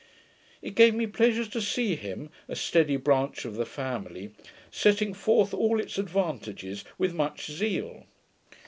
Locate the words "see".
1.61-1.95